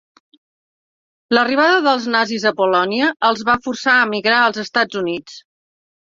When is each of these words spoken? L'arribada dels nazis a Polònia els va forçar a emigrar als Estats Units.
L'arribada 1.37 1.75
dels 1.87 2.07
nazis 2.15 2.47
a 2.51 2.53
Polònia 2.63 3.11
els 3.31 3.45
va 3.51 3.57
forçar 3.67 3.95
a 3.99 4.09
emigrar 4.09 4.41
als 4.47 4.61
Estats 4.67 5.01
Units. 5.05 5.39